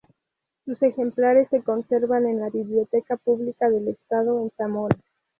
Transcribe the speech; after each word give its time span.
Sus 0.65 0.81
ejemplares 0.81 1.47
se 1.49 1.61
conservan 1.61 2.25
en 2.25 2.39
la 2.39 2.49
Biblioteca 2.49 3.17
Pública 3.17 3.69
del 3.69 3.87
Estado 3.89 4.41
en 4.41 4.49
Zamora. 4.57 4.97